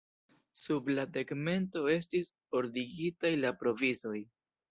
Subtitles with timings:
[0.59, 2.25] Sub la tegmento estis
[2.61, 4.17] ordigitaj la provizoj.